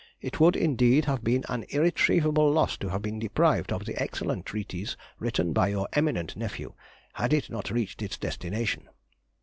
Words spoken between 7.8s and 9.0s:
its destination.